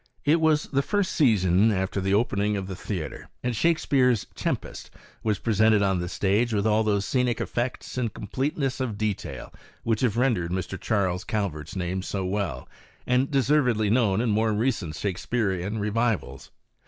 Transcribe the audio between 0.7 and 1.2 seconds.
first